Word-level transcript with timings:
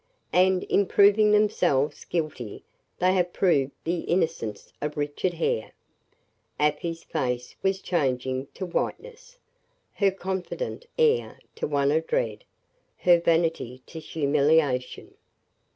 And, 0.33 0.63
in 0.63 0.87
proving 0.87 1.29
themselves 1.29 2.05
guilty 2.05 2.63
they 2.97 3.13
have 3.13 3.33
proved 3.33 3.73
the 3.83 3.99
innocence 3.99 4.73
of 4.81 4.97
Richard 4.97 5.35
Hare." 5.35 5.73
Afy's 6.59 7.03
face 7.03 7.55
was 7.61 7.83
changing 7.83 8.47
to 8.55 8.65
whiteness; 8.65 9.37
her 9.93 10.09
confident 10.09 10.87
air 10.97 11.37
to 11.53 11.67
one 11.67 11.91
of 11.91 12.07
dread; 12.07 12.45
her 12.97 13.19
vanity 13.19 13.83
to 13.85 13.99
humiliation. 13.99 15.13